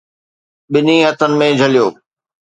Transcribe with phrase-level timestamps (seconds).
[0.71, 1.87] ٻنهي هٿن ۾ جهليو.